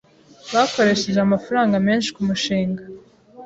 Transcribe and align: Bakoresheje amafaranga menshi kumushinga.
Bakoresheje 0.53 1.19
amafaranga 1.21 1.75
menshi 1.87 2.09
kumushinga. 2.15 2.83